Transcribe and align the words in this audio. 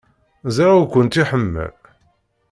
Ẓriɣ 0.55 0.75
ur 0.81 0.87
kent-iḥemmel. 0.93 1.73